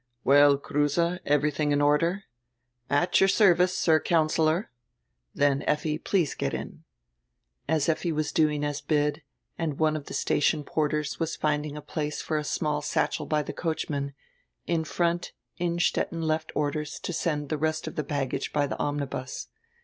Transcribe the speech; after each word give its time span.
"Well, 0.23 0.57
Kruse, 0.57 0.97
everything 1.27 1.71
in 1.71 1.79
order?" 1.79 2.23
"At 2.89 3.21
your 3.21 3.27
sendee, 3.27 3.67
Sir 3.67 3.99
Councillor." 3.99 4.71
"Then, 5.35 5.61
Effi, 5.67 5.99
please 5.99 6.33
get 6.33 6.55
in." 6.55 6.83
As 7.69 7.87
Effi 7.87 8.11
was 8.11 8.31
doing 8.31 8.63
as 8.63 8.81
bid, 8.81 9.21
and 9.59 9.77
one 9.77 9.95
of 9.95 10.05
die 10.07 10.13
station 10.13 10.63
porters 10.63 11.19
was 11.19 11.35
finding 11.35 11.77
a 11.77 11.83
place 11.83 12.19
for 12.19 12.39
a 12.39 12.43
small 12.43 12.81
satchel 12.81 13.27
by 13.27 13.43
die 13.43 13.53
coachman, 13.53 14.15
in 14.65 14.85
front, 14.85 15.33
Innstetten 15.59 16.23
left 16.23 16.51
orders 16.55 16.99
to 16.99 17.13
send 17.13 17.49
the 17.49 17.57
rest 17.59 17.85
of 17.85 17.93
die 17.93 18.21
luggage 18.21 18.51
by 18.51 18.65
the 18.65 18.79
omnibus. 18.79 19.49